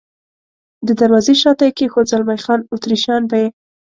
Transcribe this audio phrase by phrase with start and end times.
[0.87, 3.47] د دروازې شاته یې کېښود، زلمی خان: اتریشیان به یې.